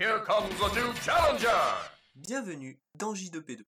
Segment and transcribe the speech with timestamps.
[0.00, 1.46] Here comes the new challenger!
[2.16, 3.58] Bienvenue dans J2P2.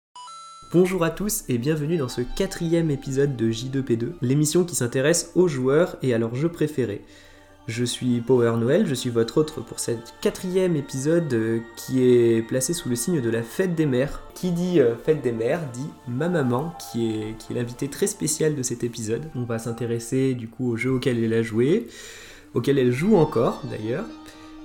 [0.72, 5.46] Bonjour à tous et bienvenue dans ce quatrième épisode de J2P2, l'émission qui s'intéresse aux
[5.46, 7.02] joueurs et à leurs jeux préférés.
[7.66, 12.40] Je suis Power Noël, je suis votre hôte pour cet quatrième épisode euh, qui est
[12.40, 14.22] placé sous le signe de la fête des mères.
[14.34, 18.06] Qui dit euh, fête des mères dit ma maman qui est, qui est l'invité très
[18.06, 19.28] spécial de cet épisode.
[19.34, 21.88] On va s'intéresser du coup aux jeux auxquels elle a joué,
[22.54, 24.06] auxquels elle joue encore d'ailleurs.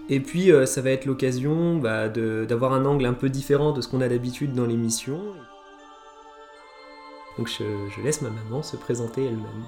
[0.09, 3.81] Et puis euh, ça va être l'occasion bah, d'avoir un angle un peu différent de
[3.81, 5.19] ce qu'on a d'habitude dans l'émission.
[7.37, 7.63] Donc je,
[7.95, 9.65] je laisse ma maman se présenter elle-même.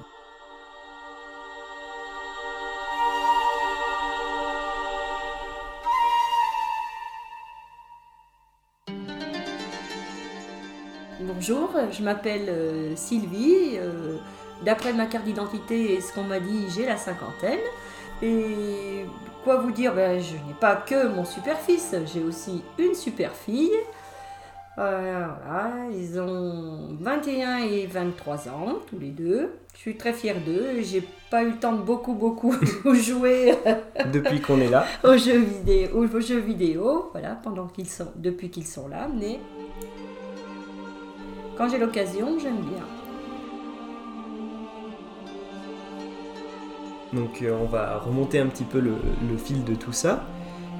[11.21, 13.77] Bonjour, je m'appelle euh, Sylvie.
[13.77, 14.17] euh,
[14.65, 17.59] D'après ma carte d'identité et ce qu'on m'a dit, j'ai la cinquantaine.
[18.21, 19.05] Et
[19.43, 19.93] quoi vous dire?
[19.93, 23.71] Ben, Je n'ai pas que mon super-fils, j'ai aussi une super-fille.
[24.77, 29.51] Euh, voilà, ils ont 21 et 23 ans, tous les deux.
[29.73, 30.81] Je suis très fière d'eux.
[30.81, 32.53] J'ai pas eu le temps de beaucoup, beaucoup
[32.93, 33.55] jouer
[34.13, 34.85] Depuis qu'on est là.
[35.03, 39.39] aux jeux vidéo, aux jeux vidéo voilà, pendant qu'ils sont, depuis qu'ils sont là, mais
[41.57, 42.83] quand j'ai l'occasion, j'aime bien.
[47.13, 48.93] Donc euh, on va remonter un petit peu le,
[49.29, 50.25] le fil de tout ça.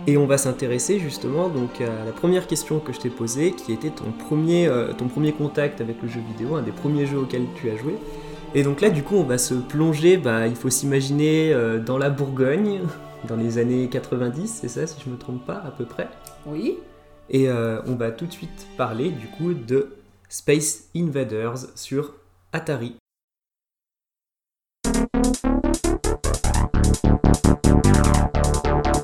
[0.08, 3.74] Et on va s'intéresser justement donc à la première question que je t'ai posée, qui
[3.74, 7.20] était ton premier, euh, ton premier contact avec le jeu vidéo, un des premiers jeux
[7.20, 7.96] auxquels tu as joué.
[8.56, 11.98] Et donc là du coup on va se plonger, bah, il faut s'imaginer euh, dans
[11.98, 12.80] la Bourgogne,
[13.28, 16.08] dans les années 90, c'est ça si je me trompe pas à peu près?
[16.48, 16.80] Oui,
[17.30, 19.98] Et euh, on va tout de suite parler du coup de
[20.30, 22.16] Space Invaders sur
[22.54, 22.96] Atari.
[25.12, 25.44] Thank
[28.86, 28.99] you.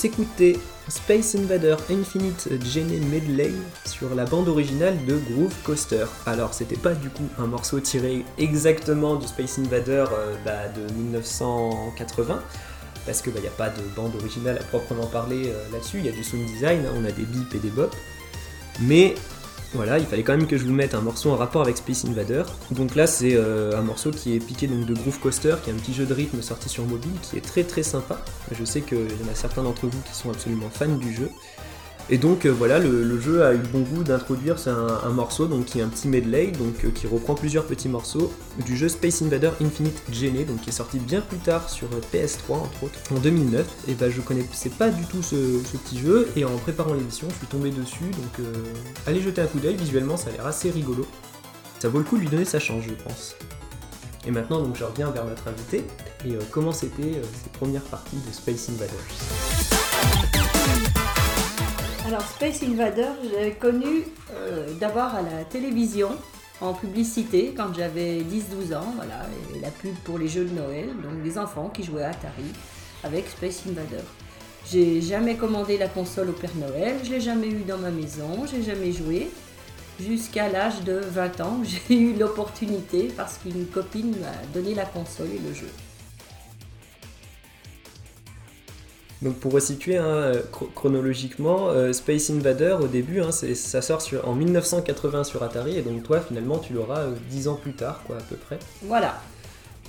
[0.00, 3.52] S'écouter Space Invader Infinite Gene Medley
[3.84, 6.06] sur la bande originale de Groove Coaster.
[6.24, 10.90] Alors c'était pas du coup un morceau tiré exactement du Space Invader euh, bah, de
[10.94, 12.40] 1980,
[13.04, 16.08] parce qu'il n'y a pas de bande originale à proprement parler euh, là-dessus, il y
[16.08, 17.94] a du sound design, hein, on a des bips et des bops,
[18.80, 19.16] mais
[19.72, 22.04] voilà, il fallait quand même que je vous mette un morceau en rapport avec Space
[22.04, 22.42] Invader.
[22.72, 25.72] Donc là, c'est euh, un morceau qui est piqué donc, de Groove Coaster, qui est
[25.72, 28.20] un petit jeu de rythme sorti sur mobile, qui est très très sympa.
[28.50, 31.30] Je sais qu'il y en a certains d'entre vous qui sont absolument fans du jeu.
[32.12, 35.46] Et donc euh, voilà, le, jeu a eu le bon goût d'introduire un, un morceau
[35.46, 38.32] donc qui est un petit medley, donc euh, qui reprend plusieurs petits morceaux
[38.66, 42.00] du jeu Space Invader Infinite Gene, donc qui est sorti bien plus tard sur euh,
[42.12, 43.64] PS3 entre autres, en 2009.
[43.86, 45.36] Et bah je connaissais pas du tout ce,
[45.78, 48.46] petit jeu, et en préparant l'émission, je suis tombé dessus, donc
[49.06, 49.76] allez jeter un coup d'œil.
[49.76, 51.06] Visuellement, ça a l'air assez rigolo.
[51.78, 53.36] Ça vaut le coup de lui donner sa chance, je pense.
[54.26, 55.84] Et maintenant, donc, je reviens vers notre invité
[56.26, 58.90] et comment c'était euh, ces premières parties de Space Invaders?
[62.10, 64.02] Alors Space Invader, l'avais connu
[64.34, 66.08] euh, d'abord à la télévision,
[66.60, 69.28] en publicité, quand j'avais 10-12 ans, voilà,
[69.62, 72.50] la pub pour les jeux de Noël, donc des enfants qui jouaient à Atari
[73.04, 74.02] avec Space Invader.
[74.68, 78.44] J'ai jamais commandé la console au Père Noël, je l'ai jamais eu dans ma maison,
[78.44, 79.30] j'ai jamais joué.
[80.00, 85.28] Jusqu'à l'âge de 20 ans, j'ai eu l'opportunité parce qu'une copine m'a donné la console
[85.28, 85.70] et le jeu.
[89.22, 94.00] Donc pour resituer hein, euh, chro- chronologiquement, euh, Space Invader au début, hein, ça sort
[94.00, 97.74] sur- en 1980 sur Atari, et donc toi finalement tu l'auras euh, 10 ans plus
[97.74, 98.58] tard, quoi à peu près.
[98.82, 99.20] Voilà,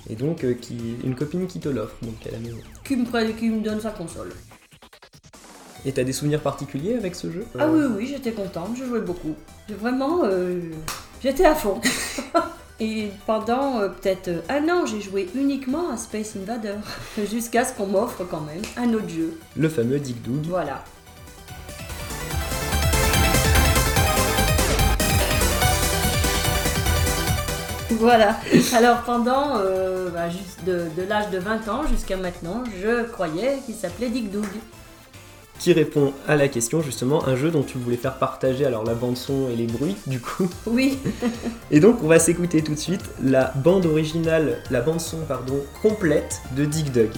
[0.10, 2.57] Et donc euh, qui, une copine qui te l'offre, donc à la maison.
[2.83, 4.33] qui me, prenne- qui me donne sa console.
[5.86, 7.45] Et t'as des souvenirs particuliers avec ce jeu?
[7.57, 9.34] Ah oui, oui, j'étais contente, je jouais beaucoup.
[9.80, 10.60] Vraiment, euh,
[11.24, 11.80] j'étais à fond.
[12.80, 16.78] Et pendant euh, peut-être un an, j'ai joué uniquement à Space Invader,
[17.32, 19.38] jusqu'à ce qu'on m'offre quand même un autre jeu.
[19.56, 20.46] Le fameux Dig Dug.
[20.48, 20.84] Voilà.
[27.92, 28.38] Voilà.
[28.74, 33.60] Alors pendant euh, bah, juste de, de l'âge de 20 ans jusqu'à maintenant, je croyais
[33.66, 34.48] qu'il s'appelait Dick Doug.
[35.62, 38.96] Qui répond à la question justement, un jeu dont tu voulais faire partager alors la
[38.96, 40.50] bande son et les bruits du coup.
[40.66, 40.98] Oui.
[41.69, 45.62] Et donc on va s'écouter tout de suite la bande originale, la bande son pardon,
[45.84, 47.12] complète de Dig Dug.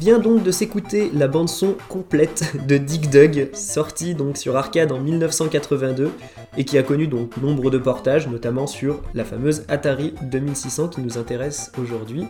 [0.00, 4.92] Vient donc de s'écouter la bande son complète de Dig Dug, sortie donc sur arcade
[4.92, 6.10] en 1982
[6.56, 11.02] et qui a connu donc nombre de portages, notamment sur la fameuse Atari 2600 qui
[11.02, 12.24] nous intéresse aujourd'hui.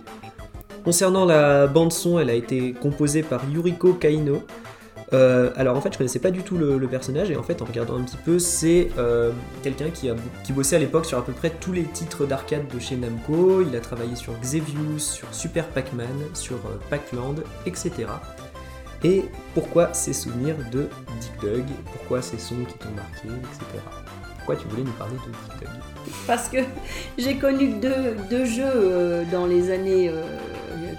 [0.83, 4.43] Concernant la bande son, elle a été composée par Yuriko Kaino.
[5.13, 7.65] Euh, alors en fait, je connaissais pas du tout le, personnage et en fait, en
[7.65, 10.15] regardant un petit peu, c'est euh, quelqu'un qui, a,
[10.45, 13.63] qui bossait à l'époque sur à peu près tous les titres d'arcade de chez Namco.
[13.63, 17.37] Il a travaillé sur Xevious, sur Super Pac-Man, sur euh, Pac-Land,
[17.67, 17.91] etc.
[19.03, 19.25] Et
[19.55, 20.89] pourquoi ces souvenirs de
[21.21, 23.65] Dig Dug Pourquoi ces sons qui t'ont marqué, etc.
[24.37, 26.59] Pourquoi tu voulais nous parler de Dig Dug Parce que
[27.19, 30.23] j'ai connu deux, deux jeux dans les années euh,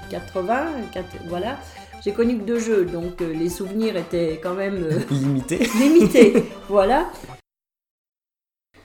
[0.10, 1.58] 80, quatre- voilà.
[2.04, 6.46] J'ai connu que deux jeux, donc euh, les souvenirs étaient quand même euh, Limité limité,
[6.68, 7.08] voilà.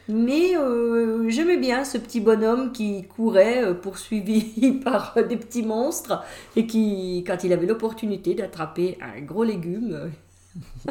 [0.09, 6.23] Mais euh, j'aimais bien ce petit bonhomme qui courait poursuivi par des petits monstres
[6.57, 10.13] et qui, quand il avait l'opportunité d'attraper un gros légume,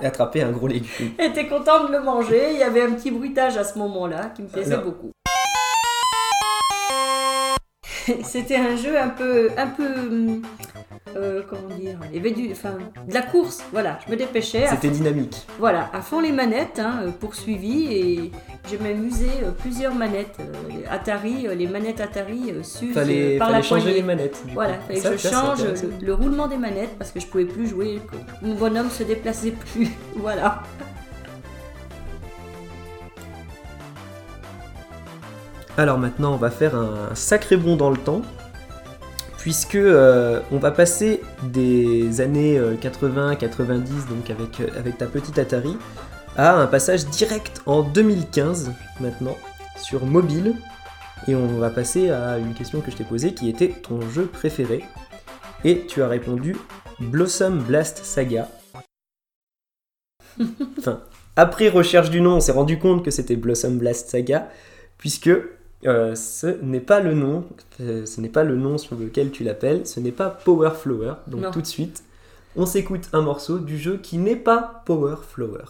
[0.02, 1.12] attraper un gros légume.
[1.20, 2.54] était content de le manger.
[2.54, 4.86] Il y avait un petit bruitage à ce moment-là qui me plaisait Alors.
[4.86, 5.12] beaucoup.
[8.24, 10.42] C'était un jeu un peu, un peu, hum,
[11.16, 13.64] euh, comment dire, il y avait du, enfin, de la course.
[13.72, 14.68] Voilà, je me dépêchais.
[14.70, 15.48] C'était dynamique.
[15.60, 18.32] Voilà, à fond les manettes, hein, euh, poursuivi et
[18.70, 20.38] j'ai même usé euh, plusieurs manettes
[20.90, 24.44] Atari, les manettes Atari s'usent par fallait changer les manettes.
[24.54, 28.02] Voilà, fallait je change le, le, roulement des manettes parce que je pouvais plus jouer.
[28.42, 29.90] Mon bonhomme se déplaçait plus.
[30.18, 30.64] voilà.
[35.78, 38.22] Alors maintenant, on va faire un sacré bond dans le temps
[39.46, 45.78] puisque euh, on va passer des années 80-90, donc avec, euh, avec ta petite Atari,
[46.36, 49.38] à un passage direct en 2015 maintenant,
[49.78, 50.56] sur mobile.
[51.28, 54.26] Et on va passer à une question que je t'ai posée, qui était ton jeu
[54.26, 54.84] préféré.
[55.64, 56.56] Et tu as répondu
[57.00, 58.50] Blossom Blast Saga.
[60.80, 61.02] enfin,
[61.36, 64.50] après recherche du nom, on s'est rendu compte que c'était Blossom Blast Saga,
[64.98, 65.30] puisque
[65.86, 67.46] euh, ce n'est pas le nom,
[67.82, 71.14] euh, ce n'est pas le nom sur lequel tu l'appelles, ce n'est pas Power Flower.
[71.28, 71.52] Donc Non.
[71.52, 72.04] tout de suite,
[72.56, 75.64] on s'écoute un morceau du jeu qui n'est pas Power Flower.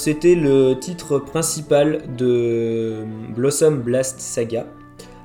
[0.00, 3.04] C'était le titre principal de
[3.36, 4.66] Blossom Blast Saga,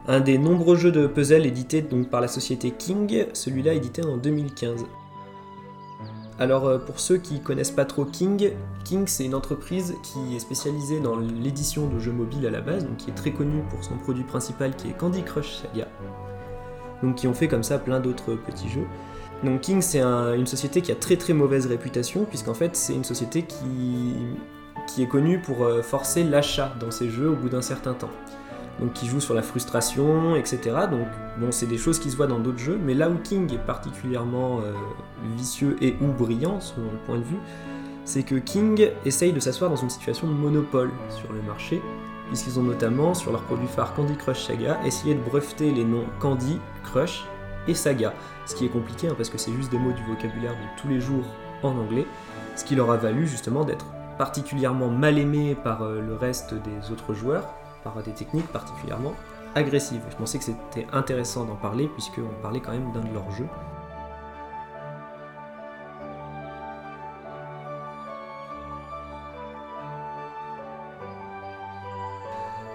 [0.06, 4.84] un des nombreux jeux de puzzle édités par la société King, celui-là édité en 2015.
[6.40, 8.52] Alors euh, pour ceux qui connaissent pas trop King,
[8.84, 12.86] King c'est une entreprise qui est spécialisée dans l'édition de jeux mobiles à la base,
[12.86, 15.88] donc qui est très connue pour son produit principal qui est Candy Crush Saga.
[17.02, 18.86] Donc qui ont fait comme ça plein d'autres petits jeux.
[19.46, 22.94] Donc King, c'est un- une société qui a très très mauvaise réputation, puisqu'en fait c'est
[22.94, 24.16] une société qui,
[24.88, 28.12] qui est connue pour euh, forcer l'achat dans ses jeux au bout d'un certain temps.
[28.80, 30.60] Donc qui joue sur la frustration, etc.
[30.92, 33.52] Donc bon, c'est des choses qui se voient dans d'autres jeux, mais là où King
[33.54, 34.74] est particulièrement euh,
[35.38, 37.40] vicieux et ou brillant, selon le point de vue,
[38.04, 41.82] c'est que King essaye de s'asseoir dans une situation de monopole sur le marché,
[42.28, 46.06] puisqu'ils ont notamment, sur leur produit phare Candy Crush Saga, essayé de breveter les noms
[46.20, 47.26] Candy, Crush
[47.68, 48.14] et Saga.
[48.46, 50.88] Ce qui est compliqué hein, parce que c'est juste des mots du vocabulaire de tous
[50.88, 51.24] les jours
[51.64, 52.06] en anglais,
[52.56, 53.86] ce qui leur a valu justement d'être
[54.18, 57.54] particulièrement mal aimés par euh, le reste des autres joueurs,
[57.84, 59.14] par des techniques particulièrement
[59.56, 60.02] agressives.
[60.10, 63.48] Je pensais que c'était intéressant d'en parler puisqu'on parlait quand même d'un de leurs jeux.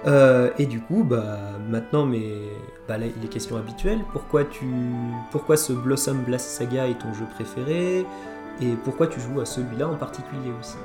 [0.06, 1.37] Euh, et du coup, bah,
[1.68, 2.25] maintenant, mais,
[2.88, 4.00] bah, là, les questions habituelles.
[4.12, 4.66] Pourquoi, tu,
[5.30, 8.06] pourquoi ce Blossom Blast Saga est ton jeu préféré?
[8.62, 10.76] Et pourquoi tu joues à celui-là en particulier aussi?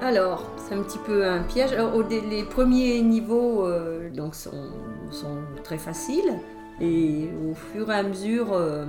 [0.00, 1.72] Alors, c'est un petit peu un piège.
[1.72, 4.52] Alors, les premiers niveaux euh, donc, sont,
[5.64, 6.38] très faciles.
[6.80, 8.84] Et au fur et à mesure, euh,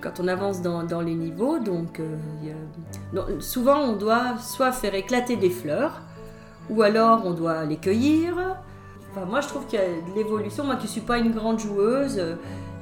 [0.00, 2.16] quand on avance dans, les niveaux, donc, euh,
[3.12, 6.02] donc, souvent on doit soit faire éclater des fleurs,
[6.70, 8.34] ou alors on doit les cueillir.
[9.10, 10.62] Enfin, moi je trouve qu'il y a de l'évolution.
[10.62, 12.22] Moi qui ne suis pas une grande joueuse,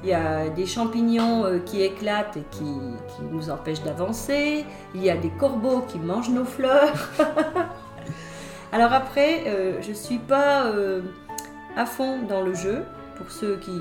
[0.02, 4.64] Il y a des champignons euh, qui éclatent et qui, qui nous empêchent d'avancer.
[4.94, 7.11] Il y a des corbeaux qui mangent nos fleurs.
[8.73, 11.02] Alors après, euh, je ne suis pas euh,
[11.76, 12.85] à fond dans le jeu,
[13.16, 13.78] pour ceux qui,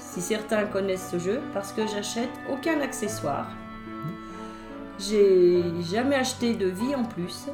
[0.00, 3.46] si certains connaissent ce jeu, parce que j'achète aucun accessoire.
[4.98, 7.46] J'ai jamais acheté de vie en plus.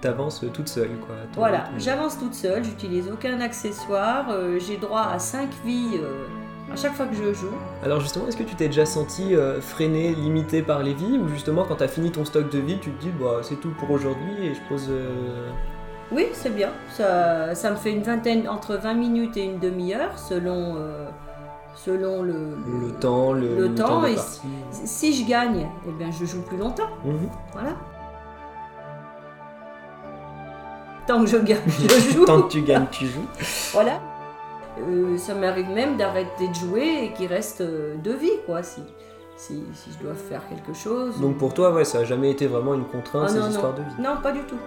[0.00, 1.16] T'avances toute seule, quoi.
[1.34, 5.98] Voilà, j'avance toute seule, j'utilise aucun accessoire, euh, j'ai droit à 5 vies
[6.72, 7.50] à chaque fois que je joue.
[7.84, 11.28] Alors justement, est-ce que tu t'es déjà senti euh, freiné, limité par les vies, ou
[11.28, 13.90] justement quand t'as fini ton stock de vie, tu te dis bah c'est tout pour
[13.90, 14.88] aujourd'hui et je pose.
[14.90, 15.48] euh,
[16.10, 20.18] Oui, c'est bien, ça, ça me fait une vingtaine, entre 20 minutes et une demi-heure
[20.18, 21.06] selon, euh,
[21.74, 24.16] selon le, le temps, le, Le temps et.
[24.72, 27.28] Si je gagne, eh bien, je joue plus longtemps, Mhm.
[27.52, 27.70] voilà.
[31.06, 32.24] Tant que je gagne, je joue.
[32.24, 33.26] Tant que tu gagnes, tu joues.
[33.72, 34.00] Voilà.
[34.78, 38.80] Euh, ça m'arrive même d'arrêter de jouer et qu'il reste euh, deux vies, quoi, si,
[39.36, 41.20] si, si je dois faire quelque chose.
[41.20, 43.74] Donc pour toi, ouais, ça a jamais été vraiment une contrainte Ah, ces non, histoires
[43.74, 44.00] de vie.
[44.02, 44.58] Non, pas du tout.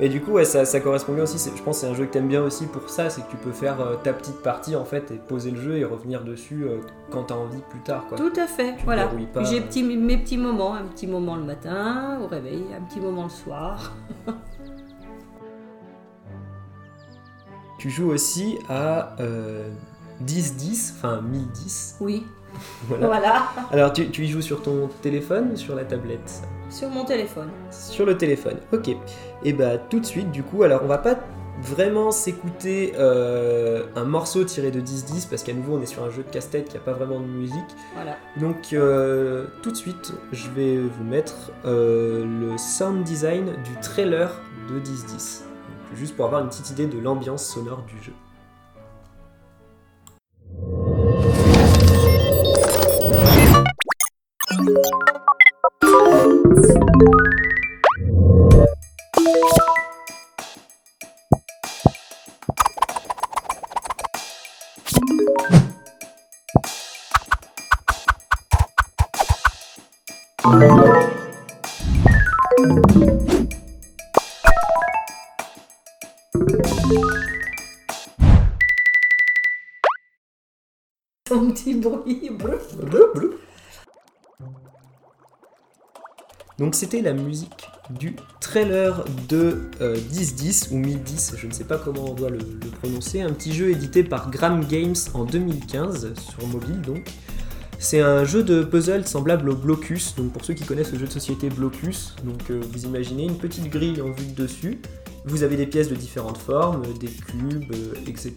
[0.00, 1.38] Et du coup, ouais, ça, ça correspond bien aussi.
[1.56, 3.36] Je pense que c'est un jeu que t'aimes bien aussi pour ça, c'est que tu
[3.36, 6.64] peux faire euh, ta petite partie en fait et poser le jeu et revenir dessus
[6.64, 6.78] euh,
[7.10, 8.16] quand t'as envie plus tard, quoi.
[8.16, 9.10] Tout à fait, Tu voilà.
[9.42, 9.96] J'ai euh.
[9.96, 13.92] mes petits moments, un petit moment le matin au réveil, un petit moment le soir.
[17.78, 19.68] Tu joues aussi à euh,
[20.24, 21.96] 10-10, enfin 1010.
[22.00, 22.26] Oui,
[22.88, 23.06] Voilà.
[23.06, 26.42] voilà, Alors tu, tu y joues sur ton téléphone ou sur la tablette?
[26.70, 27.48] Sur mon téléphone.
[27.70, 28.90] Sur le téléphone, ok.
[29.44, 31.16] Et bah tout de suite, du coup, alors on va pas
[31.62, 36.10] vraiment s'écouter euh, un morceau tiré de 10-10 parce qu'à nouveau on est sur un
[36.10, 37.56] jeu de casse-tête qui a pas vraiment de musique.
[37.94, 38.16] Voilà.
[38.36, 44.40] Donc euh, tout de suite, je vais vous mettre euh, le sound design du trailer
[44.70, 45.42] de 10-10.
[45.98, 48.12] Juste pour avoir une petite idée de l'ambiance sonore du jeu.
[86.58, 91.78] Donc c'était la musique du trailer de euh, 1010 ou 1010, je ne sais pas
[91.78, 96.14] comment on doit le, le prononcer, un petit jeu édité par Gram Games en 2015
[96.14, 97.10] sur mobile donc.
[97.80, 101.06] C'est un jeu de puzzle semblable au Blocus, donc pour ceux qui connaissent le jeu
[101.06, 104.80] de société Blocus, donc euh, vous imaginez une petite grille en vue de dessus,
[105.28, 108.34] vous avez des pièces de différentes formes, des cubes, euh, etc.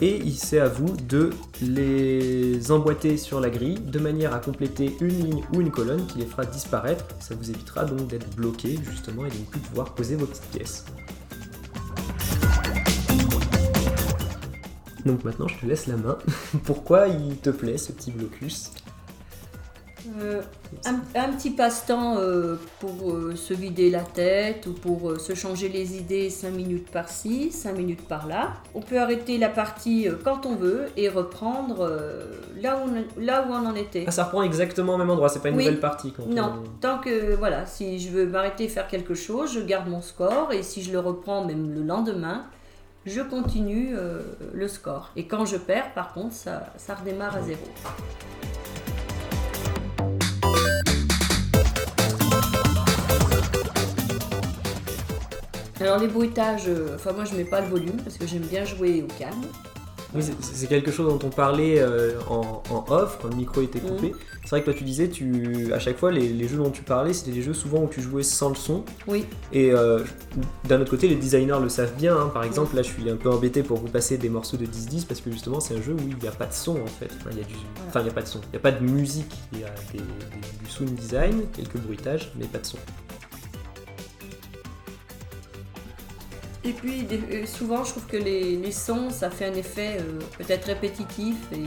[0.00, 1.30] Et c'est à vous de
[1.62, 6.18] les emboîter sur la grille de manière à compléter une ligne ou une colonne qui
[6.18, 7.04] les fera disparaître.
[7.20, 10.50] Ça vous évitera donc d'être bloqué justement et de ne plus pouvoir poser vos petites
[10.50, 10.84] pièces.
[15.06, 16.18] Donc maintenant je te laisse la main.
[16.64, 18.72] Pourquoi il te plaît ce petit blocus?
[20.22, 20.40] Euh,
[20.86, 25.68] un, un petit passe-temps euh, pour euh, se vider la tête ou pour se changer
[25.68, 28.54] les idées 5 minutes par-ci, 5 minutes par-là.
[28.74, 31.90] On peut arrêter la partie quand on veut et reprendre
[32.60, 34.04] là, où on, là où on en était.
[34.06, 35.64] Ah ça reprend exactement au même endroit, c'est pas une Oui.
[35.64, 39.14] nouvelle partie quand Non, on- tant que voilà, si je veux m'arrêter et faire quelque
[39.14, 42.44] chose, je garde mon score et si je le reprends même le lendemain,
[43.06, 43.94] je continue
[44.52, 45.10] le score.
[45.16, 47.60] Et quand je perds, par contre, ça, ça redémarre à zéro.
[55.80, 58.64] Alors les bruitages, euh, enfin moi je mets pas le volume parce que j'aime bien
[58.64, 59.40] jouer au calme.
[60.12, 63.62] Oui, c'est- c'est quelque chose dont on parlait euh, en, en off quand le micro
[63.62, 64.08] était coupé.
[64.08, 64.16] Mhm.
[64.42, 66.82] C'est vrai que toi tu disais, tu, à chaque fois les, les jeux dont tu
[66.82, 68.84] parlais, c'était des jeux souvent où tu jouais sans le son.
[69.06, 70.00] Oui, Et euh,
[70.64, 72.16] d'un autre côté, les designers le savent bien.
[72.16, 72.28] hein.
[72.34, 75.06] Par exemple, là je suis un peu embêté pour vous passer des morceaux de 10-10
[75.06, 77.08] parce que justement c'est un jeu où il n'y a pas de son en fait.
[77.20, 77.54] Enfin, il y a du...
[77.88, 79.64] enfin, il n'y a pas de son, il n'y a pas de musique, il y
[79.64, 82.78] a des- des- du sound design, quelques bruitages, mais pas de son.
[86.70, 89.96] Et puis des- euh, souvent je trouve que les, les sons ça fait un effet
[89.98, 91.64] euh, peut-être répétitif et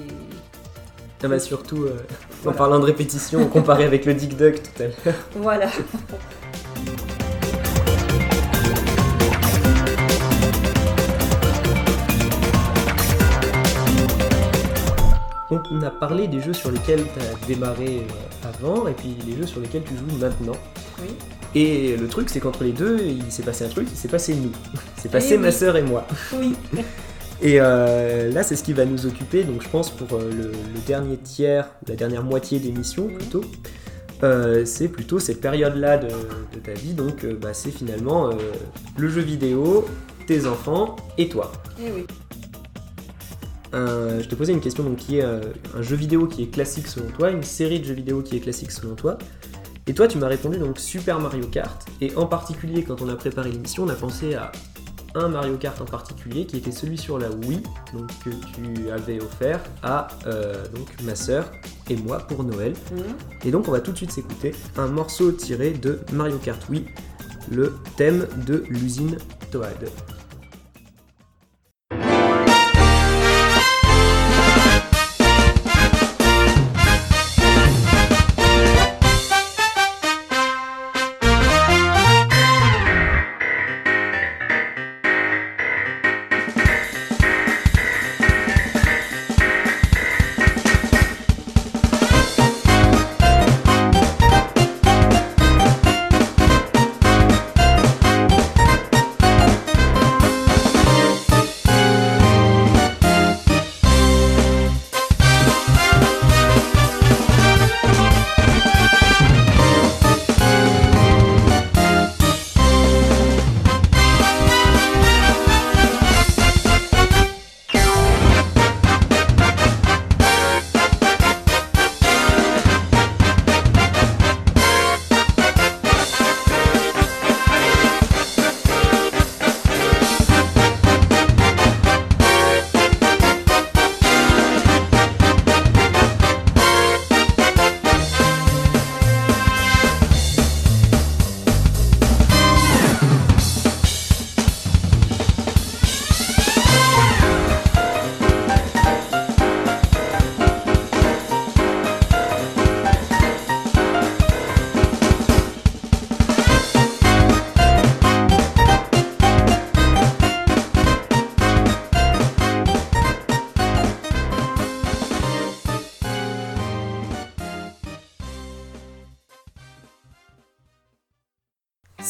[1.22, 1.98] Ah bah surtout, euh,
[2.46, 5.16] en parlant de répétition, comparé avec le Dick Duck tout à l'heure.
[5.36, 5.68] voilà.
[15.70, 18.08] On a parlé des jeux sur lesquels tu as démarré
[18.44, 20.56] avant et puis les jeux sur lesquels tu joues maintenant.
[21.02, 21.10] Oui.
[21.56, 24.34] Et le truc c'est qu'entre les deux, il s'est passé un truc, il s'est passé
[24.36, 24.52] nous.
[25.04, 26.08] C'est passé Eh ma sœur et moi.
[26.34, 26.56] Oui.
[27.42, 30.44] Et euh, là, c'est ce qui va nous occuper, donc je pense pour euh, le,
[30.44, 33.44] le dernier tiers, la dernière moitié d'émission plutôt.
[34.24, 38.30] Euh, c'est plutôt cette période-là de, de ta vie, donc bah, c'est finalement
[38.96, 39.86] le jeu vidéo,
[40.26, 41.52] tes enfants et toi.
[41.82, 42.06] Eh oui.
[43.74, 47.08] Je te posais une question donc, qui est un jeu vidéo qui est classique selon
[47.08, 49.18] toi, une série de jeux vidéo qui est classique selon toi.
[49.86, 51.86] Et toi, tu m'as répondu donc Super Mario Kart.
[52.00, 54.54] Et en particulier, quand on a préparé l'émission, on a pensé à
[55.16, 57.62] un Mario Kart en particulier qui était celui sur la Wii,
[57.94, 61.52] donc que tu avais offert à euh, donc ma sœur
[61.90, 62.74] et moi pour Noël.
[62.92, 63.04] Mhm.
[63.46, 66.86] Et donc, on va tout de suite s'écouter un morceau tiré de Mario Kart Wii,
[67.52, 69.18] le thème de l'usine
[69.52, 69.90] Toad.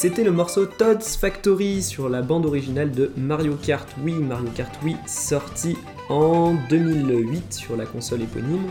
[0.04, 4.16] C'était le morceau Todd's Factory sur la bande originale de Mario Kart Wii.
[4.16, 5.78] Mario Kart Wii sorti
[6.10, 8.70] en 2008 sur la console éponyme.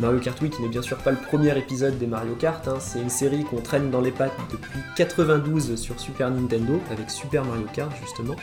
[0.00, 2.78] Mario Kart Wii qui n'est bien sûr pas le premier épisode des Mario Kart, hein,
[2.80, 7.44] c'est une série qu'on traîne dans les pattes depuis 92 sur Super Nintendo avec Super
[7.44, 8.34] Mario Kart justement.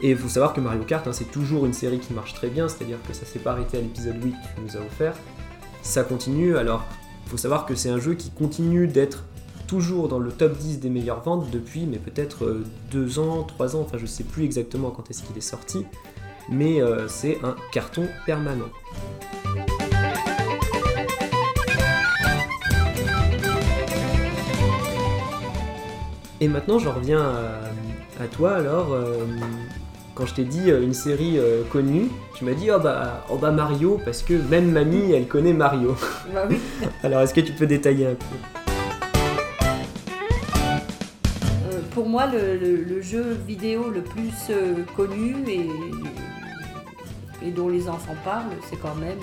[0.00, 2.48] Et il faut savoir que Mario Kart hein, c'est toujours une série qui marche très
[2.48, 5.14] bien, c'est-à-dire que ça s'est pas arrêté à l'épisode 8 que tu nous as offert.
[5.82, 6.84] Ça continue, alors
[7.24, 9.26] il faut savoir que c'est un jeu qui continue d'être
[9.72, 12.58] toujours dans le top 10 des meilleures ventes depuis, mais peut-être
[12.90, 15.86] 2 ans, 3 ans, enfin je sais plus exactement quand est-ce qu'il est sorti,
[16.50, 18.68] mais euh, c'est un carton permanent.
[26.42, 28.92] Et maintenant j'en reviens à, à toi alors.
[28.92, 29.24] euh,
[30.14, 33.38] quand je t'ai dit euh, une série euh, connue, tu m'as dit oh bah, oh
[33.38, 35.96] bah Mario parce que même mamie elle connaît Mario.
[36.34, 36.58] Bah oui.
[37.02, 38.61] Alors est-ce que tu peux détailler un peu?
[41.94, 45.68] Pour moi, le, le- le jeu vidéo le plus euh, connu et,
[47.46, 49.18] et dont les enfants parlent, c'est quand même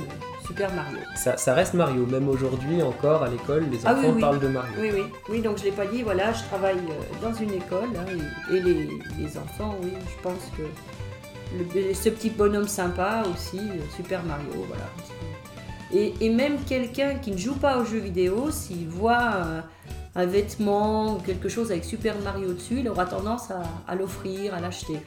[0.46, 0.98] Super Mario.
[1.16, 4.22] ça, ça reste Mario, même aujourd'hui encore à l'école, les Ah enfants oui, oui.
[4.22, 4.72] parlent de Mario.
[4.80, 7.90] Oui, oui, oui, donc je l'ai pas dit, voilà, je travaille euh, dans une école
[7.96, 8.06] hein,
[8.52, 10.64] et, et les, les enfants, oui, je pense que
[11.78, 14.86] le- ce petit bonhomme sympa aussi, euh, Super Mario, voilà.
[15.92, 19.62] Et, et même quelqu'un qui ne joue pas aux jeux vidéo, s'il voit euh,
[20.16, 24.54] un vêtement ou quelque chose avec Super Mario dessus, il aura tendance à, à l'offrir,
[24.54, 25.00] à l'acheter.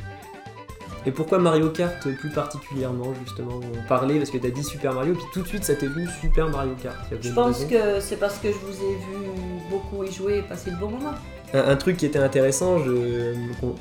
[1.04, 3.58] Et pourquoi Mario Kart plus particulièrement justement?
[3.58, 6.06] On parlait parce que t'as dit Super Mario, puis tout de suite ça t'est venu
[6.20, 6.96] Super Mario Kart.
[7.20, 9.28] Je pense que c'est parce que je vous ai vu
[9.68, 11.14] beaucoup y jouer et passer de bons moments.
[11.54, 12.76] un, un truc qui était intéressant,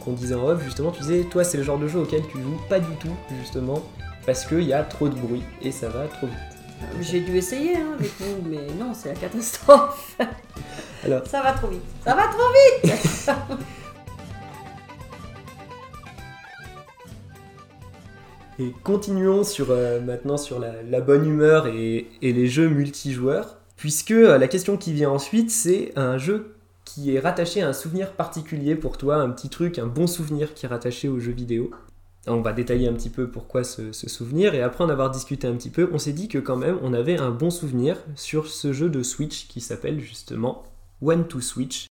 [0.04, 2.42] qu'on disait en off justement, tu disais toi c'est le genre de jeu auquel tu
[2.42, 3.84] joues pas du tout justement
[4.26, 6.51] parce qu'il y a trop de bruit et ça va trop vite.
[7.02, 10.18] J'ai dû essayer hein, avec vous, mais non, c'est la catastrophe.
[11.04, 11.82] Alors- Ça va trop vite.
[12.04, 12.50] Ça va trop
[12.84, 13.30] vite
[18.60, 23.58] Et continuons sur, euh, maintenant sur la, la bonne humeur et, et les jeux multijoueurs,
[23.78, 26.54] puisque euh, la question qui vient ensuite, c'est un jeu
[26.86, 30.54] qui est rattaché à un souvenir particulier pour toi, un petit truc, un bon souvenir
[30.54, 31.72] qui est rattaché au jeu vidéo.
[32.28, 35.56] On va détailler un petit peu pourquoi ce, souvenir, et après en avoir discuté un
[35.56, 38.74] petit peu, on s'est dit que quand même on avait un bon souvenir sur ce
[38.74, 40.64] jeu de Switch qui s'appelle justement
[41.02, 41.88] One to Switch.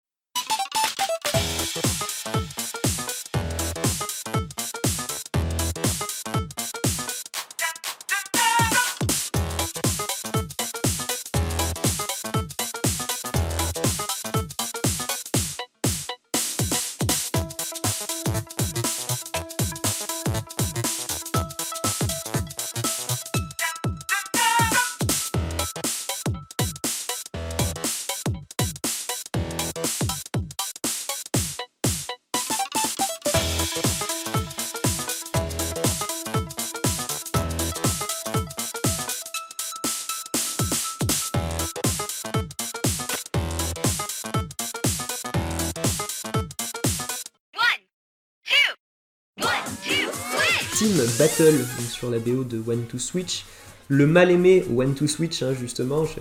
[51.24, 53.46] Battle sur la BO de One to Switch.
[53.88, 56.20] Le mal aimé One to Switch, hein, justement, je,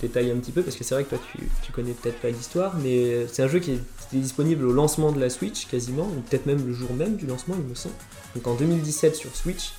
[0.00, 1.18] détaille un petit peu parce que c'est vrai que toi
[1.64, 3.82] tu, connais peut-être pas l'histoire, mais c'est un jeu qui était
[4.12, 7.56] disponible au lancement de la Switch quasiment, ou peut-être même le jour même du lancement,
[7.58, 7.96] il me semble.
[8.36, 9.72] Donc en 2017 sur Switch.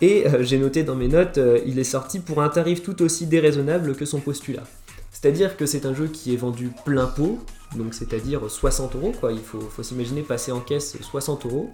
[0.00, 3.02] Et euh, j'ai noté dans mes notes, euh, il est sorti pour un tarif tout
[3.02, 4.64] aussi déraisonnable que son postulat.
[5.12, 7.38] C'est-à-dire que c'est un jeu qui est vendu plein pot,
[7.76, 9.30] donc c'est-à-dire 60 euros, quoi.
[9.30, 11.70] Il faut, faut s'imaginer passer en caisse 60 euros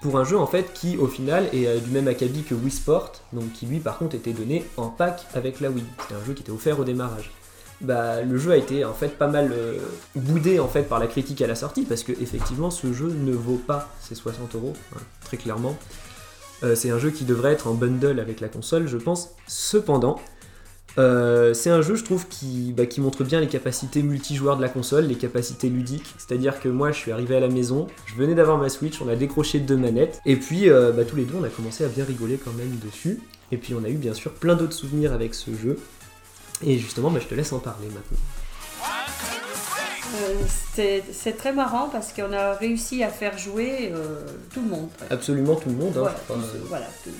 [0.00, 2.70] pour un jeu en fait qui au final est euh, du même acabit que Wii
[2.70, 5.84] Sport, donc qui lui par contre était donné en pack avec la Wii.
[6.02, 7.30] C'était un jeu qui était offert au démarrage.
[7.80, 9.78] Bah, le jeu a été en fait pas mal euh,
[10.16, 13.32] boudé en fait par la critique à la sortie parce que effectivement ce jeu ne
[13.32, 15.76] vaut pas ses 60 euros hein, très clairement.
[16.64, 19.30] Euh, c'est un jeu qui devrait être en bundle avec la console, je pense.
[19.46, 20.18] Cependant,
[20.98, 24.62] euh, c'est un jeu, je trouve, qui, bah, qui, montre bien les capacités multijoueurs de
[24.62, 26.14] la console, les capacités ludiques.
[26.18, 29.08] C'est-à-dire que moi, je suis arrivé à la maison, je venais d'avoir ma Switch, on
[29.08, 31.88] a décroché deux manettes, et puis euh, bah, tous les deux, on a commencé à
[31.88, 33.20] bien rigoler quand même dessus.
[33.52, 35.78] Et puis, on a eu bien sûr plein d'autres souvenirs avec ce jeu.
[36.64, 38.18] Et justement, bah, je te laisse en parler maintenant.
[40.14, 44.20] Euh, c'est très marrant parce qu'on a réussi à faire jouer euh,
[44.52, 44.88] tout le monde.
[44.96, 45.12] Presque.
[45.12, 45.92] Absolument tout le monde.
[45.96, 47.10] Hein, voilà, pas, tout, ce, voilà tout,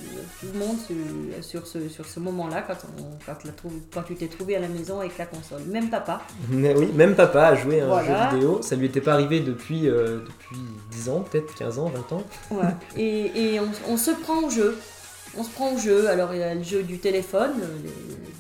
[0.41, 0.77] tout, le monde
[1.43, 2.77] sur, ce, sur ce moment-là, quand,
[3.27, 3.35] quand,
[3.93, 5.63] quand, tu t'es trouvé à la maison avec la console.
[5.67, 6.23] Même papa.
[6.49, 8.31] Mais oui, même papa a joué à un voilà.
[8.31, 8.63] jeu vidéo.
[8.63, 10.59] Ça lui était pas arrivé depuis, euh, depuis
[10.93, 12.23] 10 ans, peut-être 15 ans, 20 ans.
[12.51, 12.65] Ouais.
[12.97, 14.77] et, et on, on se prend au jeu
[15.39, 16.09] on se prend au jeu.
[16.09, 17.53] Alors il y a le jeu du téléphone,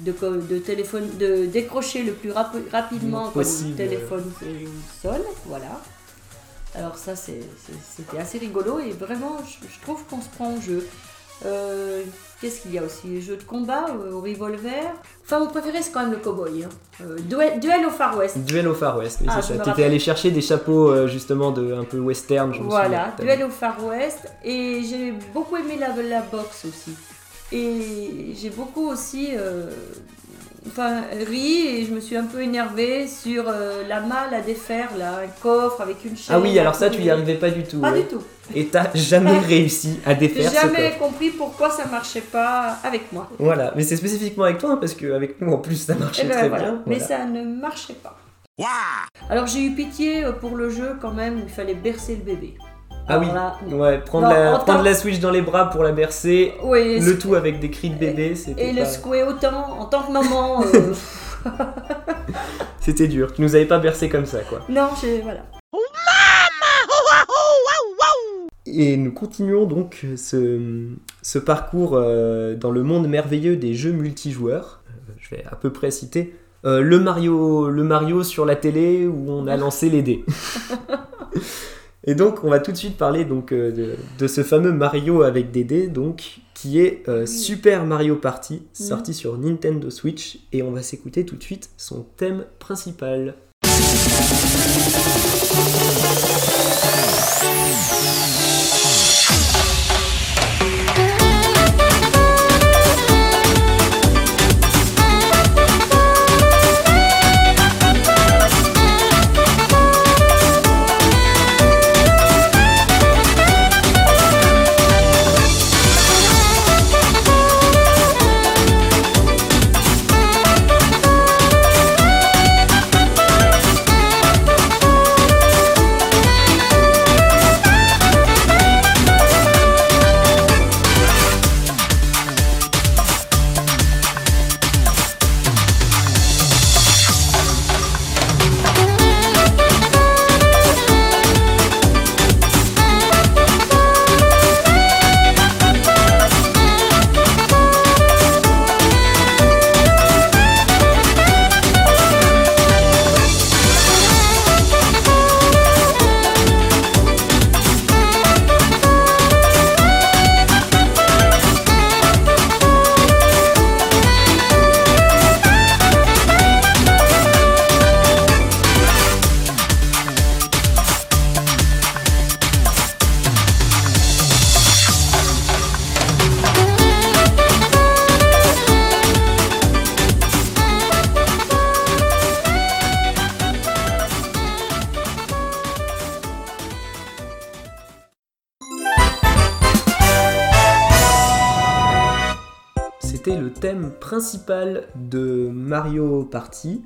[0.00, 4.30] de, de, téléphone, de décrocher le plus rapi rapidement quand le téléphone
[5.00, 5.80] sonne, voilà.
[6.74, 10.86] Alors ça c'était assez rigolo et vraiment je, je trouve qu'on se prend au jeu.
[11.46, 12.02] Euh,
[12.40, 14.94] Qu'est-ce qu'il y a aussi Les jeux de combat euh, au revolver.
[15.24, 16.62] Enfin, mon préféré, c'est quand même le cowboy.
[16.62, 16.68] Hein.
[17.02, 18.38] Euh, duel, duel, au Far West.
[18.44, 19.64] Duel au Far West, oui, ah, c'est ça.
[19.64, 23.42] Tu étais allé chercher des chapeaux, euh, justement, de, un peu western, je Voilà, Duel
[23.42, 24.28] au Far West.
[24.44, 26.94] Et j'ai beaucoup aimé la, la boxe aussi.
[27.50, 29.70] Et j'ai beaucoup aussi euh,
[30.68, 34.88] enfin, ri et je me suis un peu énervée sur euh, la malle à défaire,
[34.98, 36.36] là, un coffre avec une chaîne.
[36.36, 37.80] Ah oui, alors ça, tu y arrivais pas du tout.
[37.80, 38.02] Pas ouais.
[38.02, 38.22] du tout.
[38.54, 43.12] Et t'as jamais réussi à défaire J'ai jamais ce compris pourquoi ça marchait pas avec
[43.12, 43.28] moi.
[43.38, 46.32] Voilà, mais c'est spécifiquement avec toi, hein, parce qu'avec nous, en plus, ça marchait ben,
[46.32, 46.64] très voilà.
[46.64, 46.82] bien.
[46.86, 47.06] Mais Voilà.
[47.18, 48.16] ça ne marchait pas.
[49.30, 52.54] Alors j'ai eu pitié euh, pour le jeu quand même, il fallait bercer le bébé.
[53.10, 55.82] Ah oui, là, ouais, prendre, Non, la, en prendre la Switch dans les bras pour
[55.82, 59.80] la bercer, oui, le tout avec des cris de bébé, c'était et le secouer autant
[59.80, 60.62] en tant que maman.
[60.74, 60.92] euh,
[62.80, 63.32] c'était dur.
[63.32, 64.60] Tu nous avais pas bercé comme ça, quoi.
[64.68, 65.40] non, j'ai voilà.
[68.66, 70.88] Et nous continuons donc ce,
[71.22, 74.82] ce parcours euh, dans le monde merveilleux des jeux multijoueurs.
[74.90, 79.30] Euh, je vais à peu près citer le, Mario, le Mario sur la télé où
[79.30, 80.26] on a lancé les dés.
[82.08, 85.24] Et donc on va tout de suite parler donc, euh, de, de ce fameux Mario
[85.24, 90.38] avec des dés, donc, qui est euh, Super Mario Party, sorti sur Nintendo Switch.
[90.54, 93.34] Et on va s'écouter tout de suite son thème principal.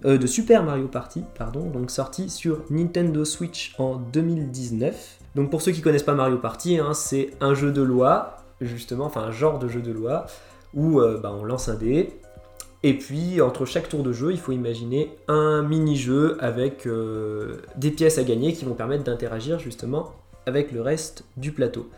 [0.04, 5.18] Euh, de Super Mario Party, pardon, sorti sur Nintendo Switch en 2019.
[5.34, 9.06] Donc pour ceux qui connaissent pas Mario Party, hein, c'est un jeu de loi, justement,
[9.06, 10.26] enfin un genre de jeu de loi
[10.74, 12.10] où euh, bah, on lance un dé.
[12.84, 17.92] Et puis, entre chaque tour de jeu, il faut imaginer un mini-jeu avec euh, des
[17.92, 20.12] pièces à gagner qui vont permettre d'interagir justement
[20.46, 21.88] avec le reste du plateau.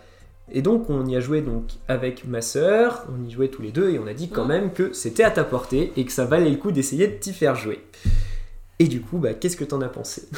[0.52, 3.72] Et donc, on y a joué donc avec ma sœur, on y jouait tous les
[3.72, 6.26] deux et on a dit quand même que c'était à ta portée et que ça
[6.26, 7.82] valait le coup d'essayer de t'y faire jouer.
[8.78, 10.28] Et du coup, bah, qu'est-ce que t'en as pensé?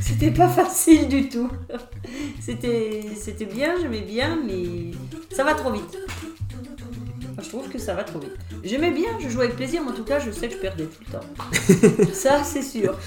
[0.00, 1.50] C'était pas facile du tout.
[2.40, 4.90] C'était c'était bien, j'aimais bien, mais
[5.34, 5.98] ça va trop vite.
[7.42, 8.36] Je trouve que ça va trop vite.
[8.62, 10.84] J'aimais bien, je jouais avec plaisir, mais en tout cas, je sais que je perdais
[10.84, 12.12] tout le temps.
[12.12, 12.98] ça, c'est sûr.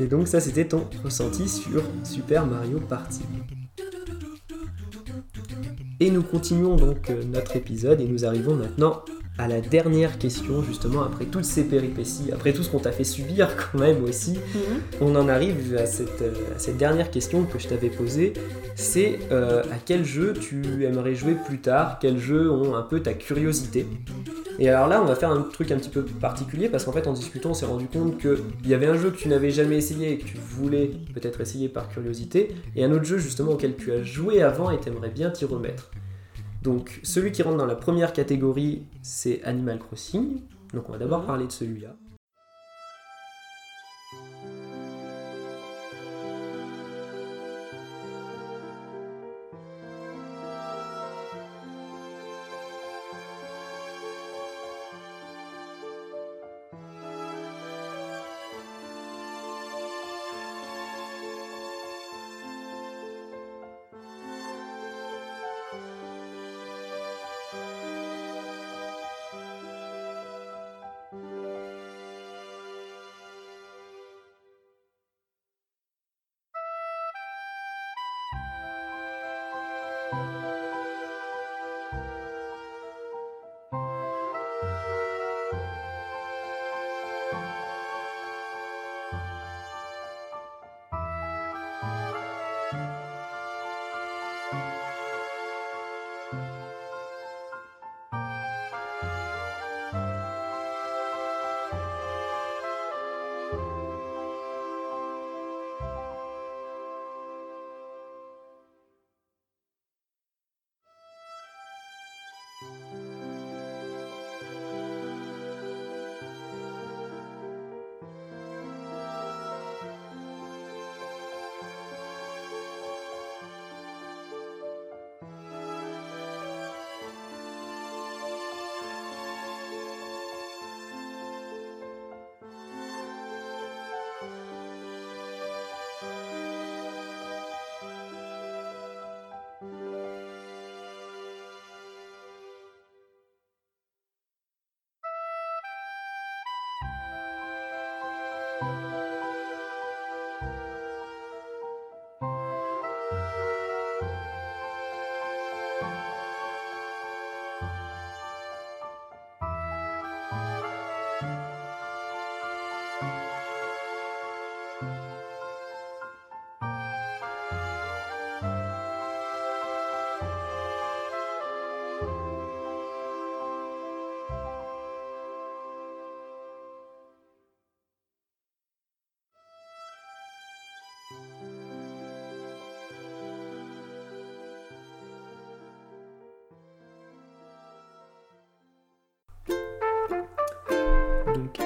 [0.00, 3.20] Et donc ça c'était ton ressenti sur Super Mario Party.
[6.00, 9.04] Et nous continuons donc euh, notre épisode et nous arrivons maintenant
[9.40, 13.04] à la dernière question justement après toutes ces péripéties, après tout ce qu'on t'a fait
[13.04, 14.32] subir quand même aussi.
[14.32, 14.80] Mhm.
[15.00, 16.22] On en arrive à cette,
[16.54, 18.34] à cette dernière question que je t'avais posée,
[18.74, 23.00] c'est euh, à quel jeu tu aimerais jouer plus tard, quels jeux ont un peu
[23.00, 23.86] ta curiosité?
[24.58, 27.06] Et alors là, on va faire un truc un petit peu particulier parce qu'en fait,
[27.06, 29.76] en discutant, on s'est rendu compte qu'il y avait un jeu que tu n'avais jamais
[29.76, 33.76] essayé et que tu voulais peut-être essayer par curiosité, et un autre jeu justement auquel
[33.76, 35.90] tu as joué avant et t'aimerais bien t'y remettre.
[36.62, 40.42] Donc, celui qui rentre dans la première catégorie, c'est Animal Crossing.
[40.74, 41.96] Donc, on va d'abord parler de celui-là.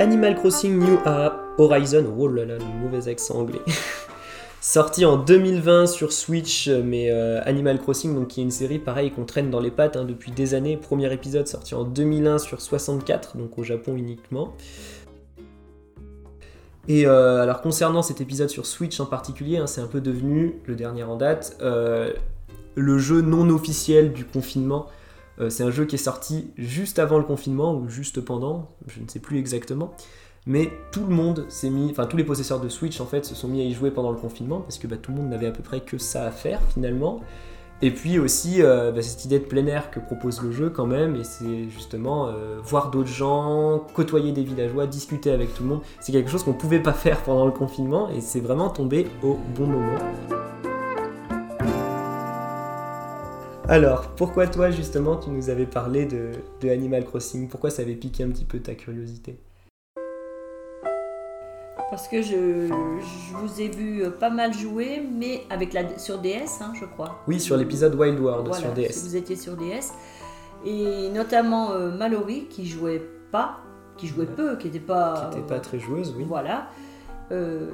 [0.00, 0.98] Animal Crossing New
[1.58, 3.60] Horizon, oh là là, le mauvais accent anglais.
[4.60, 9.10] Sorti en 2020 sur Switch, mais euh, Animal Crossing, donc qui est une série pareil
[9.10, 10.76] qu'on traîne dans les pattes hein, depuis des années.
[10.76, 14.54] Premier épisode sorti en 2001 sur 64, donc au Japon uniquement.
[16.88, 20.54] Et euh, alors concernant cet épisode sur Switch en particulier, hein, c'est un peu devenu
[20.66, 22.12] le dernier en date, euh,
[22.74, 24.86] le jeu non officiel du confinement.
[25.40, 29.00] Euh, c'est un jeu qui est sorti juste avant le confinement ou juste pendant, je
[29.00, 29.92] ne sais plus exactement.
[30.46, 33.34] Mais tout le monde s'est mis, enfin tous les possesseurs de Switch en fait se
[33.34, 35.46] sont mis à y jouer pendant le confinement parce que bah, tout le monde n'avait
[35.46, 37.20] à peu près que ça à faire finalement.
[37.82, 40.86] Et puis aussi euh, bah, cette idée de plein air que propose le jeu quand
[40.86, 45.70] même, et c'est justement euh, voir d'autres gens, côtoyer des villageois, discuter avec tout le
[45.70, 45.80] monde.
[46.00, 49.38] C'est quelque chose qu'on pouvait pas faire pendant le confinement et c'est vraiment tombé au
[49.56, 49.98] bon moment.
[53.68, 57.48] Alors, pourquoi toi justement tu nous avais parlé de, de Animal Crossing?
[57.48, 59.38] Pourquoi ça avait piqué un petit peu ta curiosité?
[61.90, 66.60] Parce que je, je vous ai vu pas mal jouer, mais avec la, sur DS,
[66.60, 67.20] hein, je crois.
[67.28, 68.92] Oui, sur l'épisode Wild World Voilà, sur DS.
[68.92, 69.92] si vous étiez sur DS.
[70.66, 73.58] Et notamment euh, Mallory, qui jouait pas,
[73.96, 75.28] qui jouait peu, qui n'était pas.
[75.30, 76.24] Qui n'était pas très joueuse, oui.
[76.26, 76.68] Voilà.
[77.32, 77.70] Euh,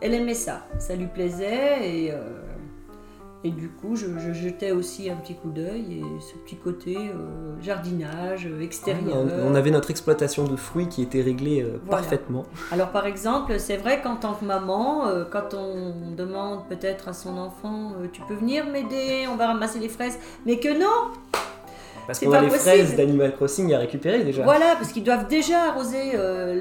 [0.00, 2.16] elle aimait ça, ça lui plaisait et, euh,
[3.44, 6.96] et du coup je, je jetais aussi un petit coup d'œil et ce petit côté
[6.96, 9.16] euh, jardinage euh, extérieur.
[9.16, 12.02] On, on avait notre exploitation de fruits qui était réglée euh, Voilà.
[12.02, 12.44] parfaitement.
[12.72, 17.12] Alors par exemple, c'est vrai qu'en tant que maman, euh, quand on demande peut-être à
[17.12, 21.12] son enfant, tu peux venir m'aider, on va ramasser les fraises, mais que non,
[22.08, 22.62] Parce qu'on a les possible.
[22.70, 24.42] fraises d'Animal Crossing à récupérer déjà.
[24.42, 26.12] Voilà, parce qu'ils doivent déjà arroser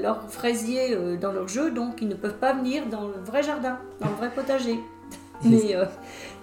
[0.02, 3.80] leurs fraisiers dans leur jeu, donc ils ne peuvent pas venir dans le vrai jardin,
[4.00, 4.80] dans le vrai potager.
[5.46, 5.76] Mais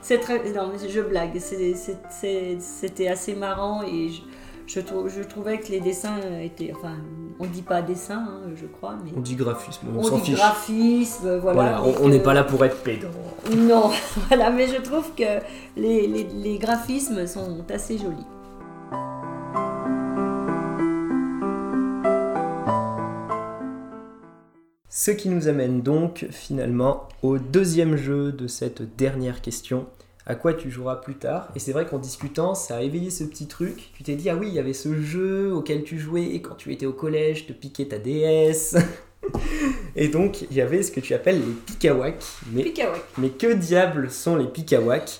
[0.05, 0.39] c'est très.
[0.53, 1.37] Non, je blague.
[1.41, 4.21] C'était assez marrant et je,
[4.67, 6.73] je, trou- je trouvais que les dessins étaient.
[6.77, 6.95] Enfin,
[7.41, 9.11] on dit pas dessin, hein, je crois, mais.
[9.17, 10.37] On dit graphisme, on, On s'en fiche.
[10.37, 11.81] graphisme, voilà.
[11.81, 13.09] Voilà, on n'est que- pas là pour être pédant.
[13.57, 13.91] Non,
[14.29, 15.41] voilà, mais je trouve que
[15.77, 18.27] les, les- les graphismes sont assez jolis.
[24.97, 29.87] Ce qui nous amène donc finalement au deuxième jeu de cette dernière question.
[30.25, 31.49] À quoi tu joueras plus tard?
[31.57, 33.91] Et c'est vrai qu'en discutant, ça a éveillé ce petit truc.
[33.95, 36.73] Tu t'es dit, ah oui, il y avait ce jeu auquel tu jouais quand tu
[36.73, 38.77] étais au collège, te piquais ta DS.
[39.97, 42.23] Et donc, il y avait ce que tu appelles les pikawak.
[42.53, 43.03] Mais, Pikawak.
[43.19, 45.19] mais que diable sont les pikawak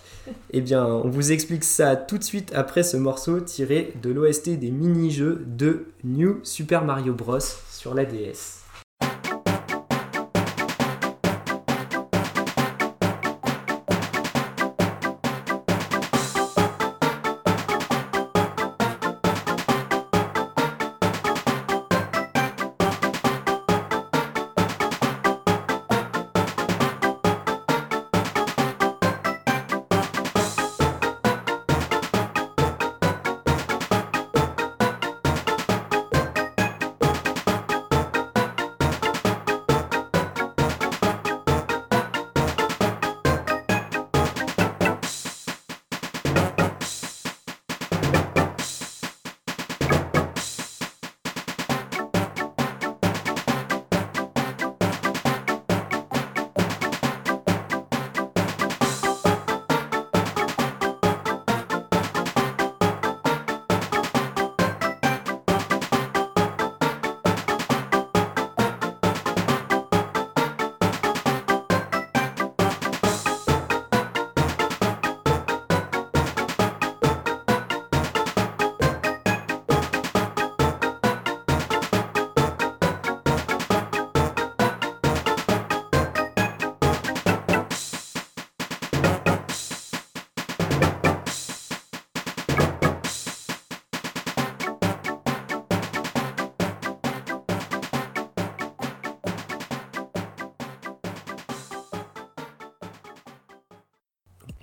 [0.53, 4.51] Eh bien, on vous explique ça tout de suite après ce morceau tiré de l'OST
[4.51, 7.41] des mini-jeux de New Super Mario Bros.
[7.73, 8.54] sur la DS.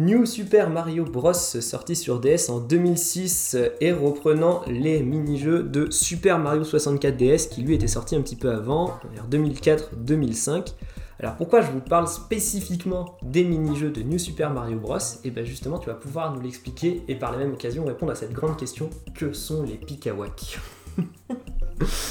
[0.02, 1.32] New Super Mario Bros.
[1.32, 7.62] sorti sur DS en 2006 et reprenant les mini-jeux de Super Mario 64 DS qui
[7.62, 10.74] lui était sorti un petit peu avant, vers 2004-2005.
[11.20, 15.44] Alors pourquoi je vous parle spécifiquement des mini-jeux de New Super Mario Bros Et bien
[15.44, 18.58] justement tu vas pouvoir nous l'expliquer et par la même occasion répondre à cette grande
[18.58, 20.58] question que sont les Pikawak?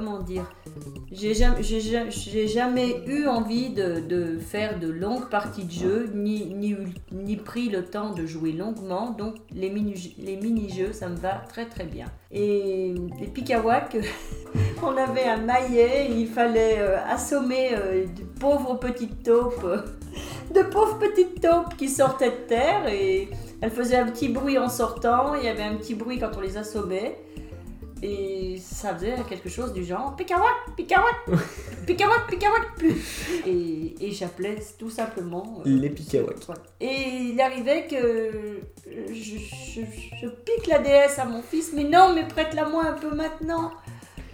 [0.00, 0.50] comment dire,
[1.12, 6.74] j'ai jamais, eu envie de, faire de longues parties de jeu, ni, ni,
[7.12, 11.42] ni pris le temps de jouer longuement, donc les mini- les mini-jeux, ça me va
[11.48, 12.06] très très bien.
[12.32, 13.98] Et les Pikawak,
[14.82, 19.66] on avait un maillet, il fallait euh, assommer euh, de pauvres petites taupes,
[20.54, 23.28] de pauvres petites taupes qui sortaient de terre, et
[23.60, 26.40] elles faisaient un petit bruit en sortant, il y avait un petit bruit quand on
[26.40, 27.18] les assommait.
[28.02, 31.16] Et ça faisait quelque chose du genre Pikawak, Pikawak,
[31.86, 32.82] Pikawak, Pikawak.
[33.46, 35.60] Et, et j'appelais tout simplement.
[35.66, 36.36] euh, Les Pikawak.
[36.46, 36.62] voilà.
[36.80, 42.14] Et il arrivait que je, je- je pique la DS à mon fils, mais non,
[42.14, 43.70] mais prête-la-moi un peu maintenant.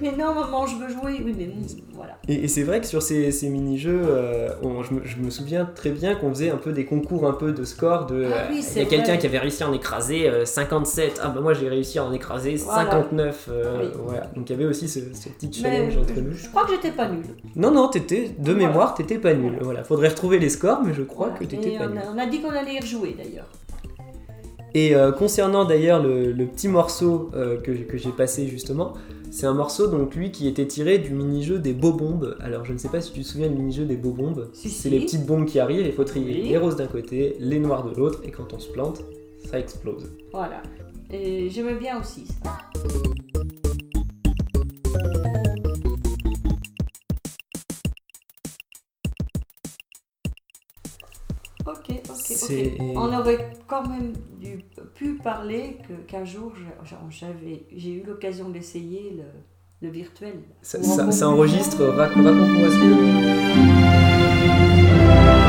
[0.03, 1.22] Mais non, maman, je veux jouer.
[1.24, 1.49] Oui, mais
[1.94, 2.18] voilà.
[2.28, 5.30] Et, et c'est vrai que sur ces, ces mini-jeux, euh, on- je, me, je me
[5.30, 8.05] souviens très bien qu'on faisait un peu des concours un peu de score.
[8.07, 10.28] De, Ah oui, euh, c'est il y a quelqu'un qui avait réussi à en écraser
[10.28, 11.20] euh, 57.
[11.22, 12.90] Ah bah moi j'ai réussi à en écraser Voilà.
[12.90, 13.49] 59.
[13.51, 13.88] euh, Oui.
[14.05, 14.26] voilà.
[14.36, 16.32] Donc il y avait aussi ce, ce petit Mais challenge entre nous.
[16.34, 17.24] je crois que j'étais pas nulle.
[17.55, 18.68] Non, non, t'étais, de Voilà.
[18.68, 19.57] mémoire, t'étais pas nul.
[19.62, 21.99] Voilà, faudrait retrouver les scores, mais je crois que t'étais pas on, nul.
[21.99, 23.47] a, on a dit qu'on allait y rejouer d'ailleurs.
[24.74, 28.92] Et euh, concernant d'ailleurs le, le petit morceau euh, que, que j'ai passé justement,
[29.37, 32.39] c'est un morceau donc lui qui était tiré du mini-jeu des beaux bombes.
[32.41, 34.49] Alors je ne sais pas si tu te souviens du mini-jeu des beaux bombes.
[34.55, 34.91] Si, C'est si.
[34.91, 36.49] les petites bombes qui arrivent, il faut trier Oui.
[36.49, 39.03] les roses d'un côté, les noirs de l'autre, et quand on se plante,
[39.51, 40.11] ça explose.
[40.32, 40.62] Voilà.
[41.12, 42.57] Et j'aimais bien aussi ça.
[52.97, 54.64] On aurait quand même dû,
[54.95, 56.53] pu parler qu'un jour
[57.77, 60.35] j'ai eu l'occasion d'essayer le, le virtuel.
[60.62, 62.79] Ça, ça- enregistre, rac- raconte-moi ce
[65.43, 65.45] que...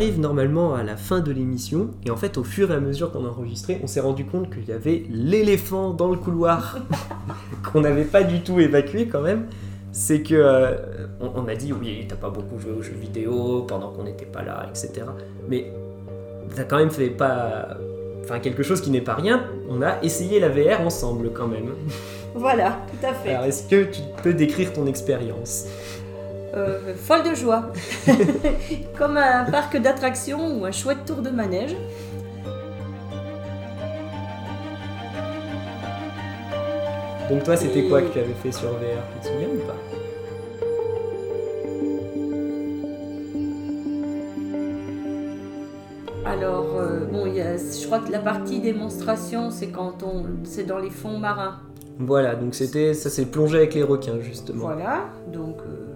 [0.00, 3.12] arrive normalement à la fin de l'émission et en fait au fur et à mesure
[3.12, 6.78] qu'on a enregistré, on s'est rendu compte qu'il y avait l'éléphant dans le couloir
[7.70, 9.48] qu'on n'avait pas du tout évacué quand même.
[9.92, 10.74] C'est que euh,
[11.20, 14.24] on, on m'a dit oui t'as pas beaucoup joué aux jeux vidéo pendant qu'on n'était
[14.24, 15.04] pas là etc.
[15.50, 15.70] Mais
[16.56, 17.76] t'as quand même fait pas
[18.22, 19.44] enfin quelque chose qui n'est pas rien.
[19.68, 21.74] On a essayé la VR ensemble quand même.
[22.34, 23.34] Voilà, tout à fait.
[23.34, 25.66] Alors est-ce que tu peux décrire ton expérience?
[26.54, 27.70] Euh, folle de joie.
[28.98, 31.76] Comme un parc d'attractions ou un chouette tour de manège.
[37.30, 39.66] Donc toi c'était Et- quoi que tu avais fait sur VR Tu te souviens ou
[39.66, 39.76] pas
[46.26, 50.24] Alors, euh, bon, il y a- je crois que la partie démonstration, c'est quand on,
[50.44, 51.56] c'est dans les fonds marins.
[51.98, 54.64] Voilà, donc c'était ça c'est plongé avec les requins justement.
[54.66, 55.89] Voilà, donc euh,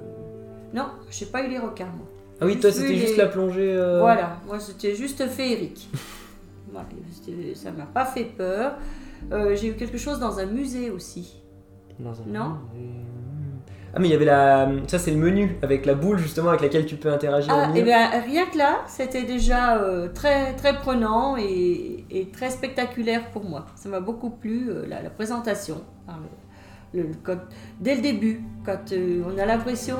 [0.74, 1.86] non, j'ai pas eu les requins.
[1.86, 2.06] Moi.
[2.40, 3.72] Ah oui, toi c'était juste la plongée.
[3.74, 5.88] euh, Voilà, moi c'était juste féerique.
[6.70, 6.88] voilà,
[7.54, 8.74] ça m'a pas fait peur.
[9.32, 11.40] Euh, j'ai eu quelque chose dans un musée aussi.
[11.98, 12.58] dans un- Non.
[13.96, 16.62] Ah mais il y avait la ça c'est le menu avec la boule justement avec
[16.62, 17.54] laquelle tu peux interagir.
[17.56, 22.50] Ah, et bien rien que là, c'était déjà euh, très très prenant et, et très
[22.50, 23.66] spectaculaire pour moi.
[23.76, 25.76] Ça m'a beaucoup plu euh, la, la présentation.
[26.08, 26.18] Enfin,
[26.92, 27.38] le- le- quand-
[27.80, 29.98] dès le début, quand euh, on a l'impression.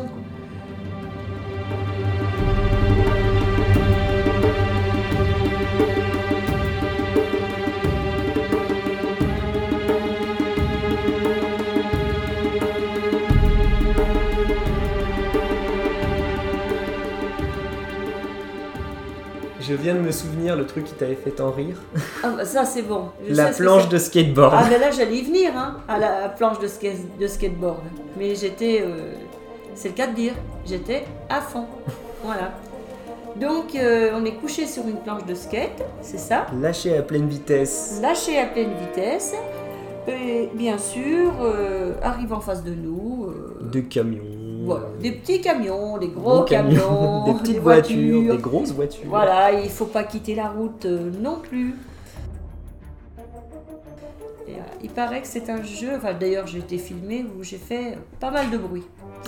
[19.67, 21.77] Je viens de me souvenir le truc qui t'avait fait tant rire.
[22.23, 23.07] Ah, bah, ça c'est bon.
[23.27, 24.55] Je la sais planche de skateboard.
[24.57, 27.79] Ah, mais là j'allais y venir, hein, à la planche de, ska- de skateboard.
[28.19, 28.83] Mais j'étais.
[28.83, 29.13] euh,
[29.75, 30.33] c'est le cas de dire,
[30.67, 31.65] j'étais à fond.
[32.23, 32.53] Voilà.
[33.37, 36.47] Donc euh, on est couché sur une planche de skate, c'est ça?
[36.61, 37.99] Lâché à pleine vitesse.
[38.03, 39.35] lâché à pleine vitesse.
[40.07, 43.27] Et bien sûr, euh, arrive en face de nous.
[43.31, 44.21] euh, De camions.
[44.65, 48.37] Voilà, des petits camions, des gros, camions, des petites voitures, voitures.
[48.37, 49.05] des grosses voitures.
[49.09, 51.75] Voilà, il faut pas quitter la route euh, non plus.
[54.47, 57.57] Et, euh, il paraît que c'est un jeu, enfin d'ailleurs j'ai été filmé où j'ai
[57.57, 58.83] fait pas mal de bruit.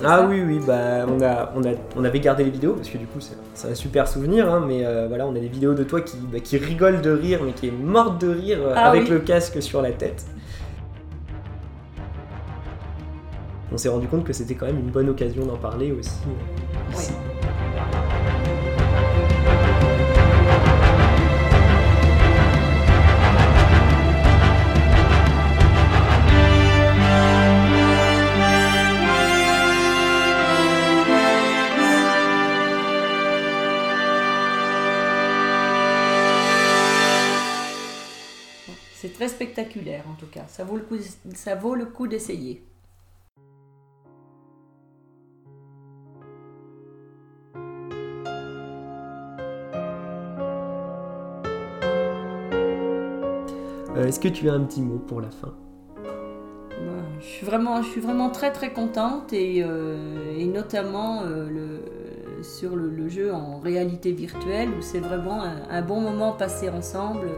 [0.05, 2.91] Ah ça oui, oui, bah on, a, on, a, on avait gardé les vidéos parce
[2.91, 3.18] que du coup
[3.55, 6.18] c'est un super souvenir, hein, mais euh, voilà, on a des vidéos de toi qui,
[6.30, 9.09] bah, qui rigole de rire, mais qui est morte de rire euh, Ah avec oui.
[9.09, 10.26] le casque sur la tête.
[13.77, 16.09] On s'est rendu compte que c'était quand même une bonne occasion d'en parler aussi.
[16.27, 17.03] euh, Oui.
[17.03, 17.12] ici.
[38.95, 40.97] C'est très spectaculaire en tout cas, ça vaut le coup,
[41.35, 42.62] ça vaut le coup d'essayer.
[53.97, 55.55] Euh, Est-ce que tu as un petit mot pour la fin?
[55.99, 61.49] Ouais, Je suis vraiment, je suis vraiment très très contente et, euh, et notamment euh,
[61.49, 66.33] le, sur le, le jeu en réalité virtuelle où c'est vraiment un, un bon moment
[66.33, 67.29] passé ensemble.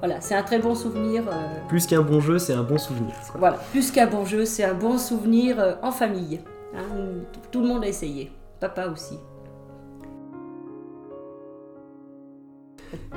[0.00, 1.22] Voilà, c'est un très bon souvenir.
[1.68, 3.14] Plus qu'un bon jeu, c'est un bon souvenir.
[3.30, 3.38] quoi.
[3.38, 6.40] voilà, plus qu'un bon jeu, c'est un bon souvenir en famille.
[6.74, 9.16] hein, où tout le monde a essayé, papa aussi.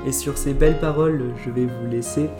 [0.06, 2.30] Et sur ces belles paroles, je vais vous laisser.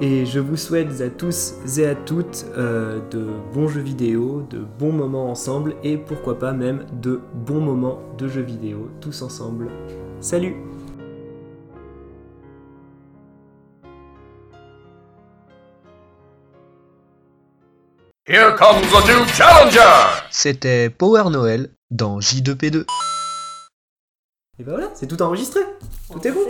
[0.00, 4.58] Et je vous souhaite à tous et à toutes euh, de bons jeux vidéo, de
[4.58, 9.70] bons moments ensemble et pourquoi pas même de bons moments de jeux vidéo tous ensemble.
[10.20, 10.56] Salut
[18.26, 19.78] Here comes the new challenger!
[20.30, 22.84] C'était Power Noël dans J2P2.
[24.58, 25.60] Et ben voilà, c'est tout enregistré.
[26.10, 26.40] Tout est bon.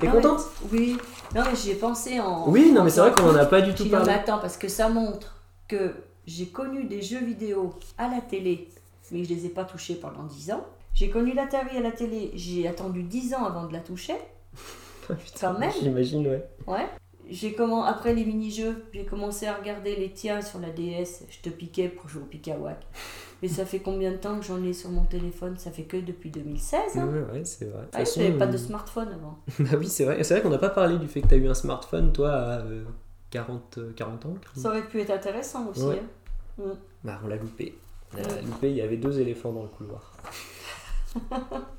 [0.00, 0.40] T'es Ah contente?
[0.72, 0.96] ouais, Oui.
[1.34, 2.48] Non, mais j'y ai pensé en.
[2.48, 4.10] Oui, non, mais c'est vrai qu'on en a pas du tout parlé.
[4.12, 5.36] attends, parce que ça montre
[5.68, 5.94] que
[6.26, 8.68] j'ai connu des jeux vidéo à la télé,
[9.10, 10.64] mais je les ai pas touchés pendant 10 ans.
[10.94, 14.14] J'ai connu l'Atari à la télé, j'ai attendu 10 ans avant de la toucher.
[15.08, 15.70] Putain, quand même.
[15.80, 16.44] J'imagine, ouais.
[16.66, 16.86] Ouais.
[17.28, 21.24] J'ai comment après les mini-jeux, j'ai commencé à regarder les tiens sur la DS.
[21.28, 22.80] Je te piquais pour jouer au Pikawak.
[23.42, 25.58] Mais ça fait combien de temps que j'en ai sur mon téléphone?
[25.58, 26.80] Ça fait que depuis 2016.
[26.96, 27.86] Hein Ouais, ouais, c'est vrai.
[27.92, 29.38] Ah, je façon, n'avais pas de euh, smartphone avant.
[29.58, 30.22] Bah oui, c'est vrai.
[30.24, 32.60] C'est vrai qu'on n'a pas parlé du fait que t'as eu un smartphone, toi, à
[32.60, 32.84] euh,
[33.30, 34.34] 40, euh, 40 ans.
[34.40, 34.40] 40.
[34.56, 35.82] Ça aurait pu être intéressant aussi.
[35.82, 36.00] Ouais.
[36.58, 36.64] hein.
[36.64, 36.78] Mm.
[37.04, 37.78] Bah, on l'a loupé.
[38.14, 40.12] On l'a loupé, il y avait deux éléphants dans le couloir.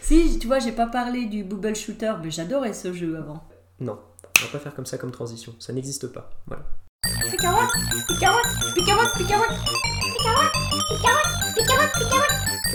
[0.00, 3.42] Si, tu vois, j'ai pas parlé du Bubble Shooter, mais j'adorais ce jeu avant.
[3.80, 3.98] Non,
[4.40, 5.54] on va pas faire comme ça comme transition.
[5.58, 6.30] Ça n'existe pas.
[6.46, 6.64] Voilà.
[7.30, 7.68] Pikawak
[8.08, 9.52] Pikawak Pikawak Pikawak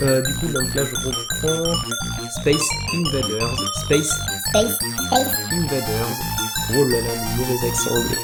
[0.00, 1.74] Euh, du coup, donc là, je reprends
[2.40, 3.56] Space Invaders.
[3.84, 4.08] Space
[4.50, 4.74] Space,
[5.06, 6.08] space, Invaders.
[6.70, 8.18] Oh là là, le mauvais accent anglais.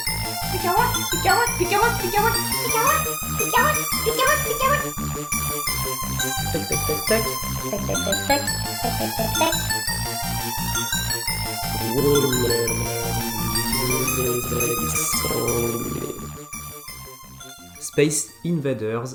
[17.80, 19.12] Space Invaders